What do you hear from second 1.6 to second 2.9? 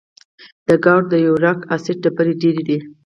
اسید ډبرې دي.